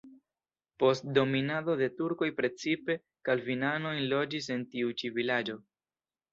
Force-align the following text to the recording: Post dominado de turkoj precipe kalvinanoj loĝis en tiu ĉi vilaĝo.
Post 0.83 1.05
dominado 1.17 1.75
de 1.83 1.89
turkoj 1.99 2.31
precipe 2.41 2.97
kalvinanoj 3.31 3.95
loĝis 4.17 4.51
en 4.59 4.67
tiu 4.75 4.99
ĉi 5.03 5.17
vilaĝo. 5.23 5.63